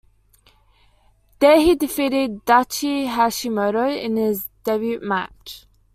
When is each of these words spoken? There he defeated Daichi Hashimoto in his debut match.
There 1.37 1.59
he 1.61 1.75
defeated 1.75 2.43
Daichi 2.45 3.05
Hashimoto 3.07 3.87
in 4.03 4.15
his 4.17 4.49
debut 4.63 4.99
match. 4.99 5.67